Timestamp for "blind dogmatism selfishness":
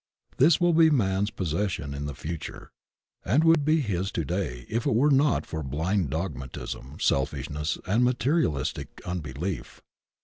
5.61-7.77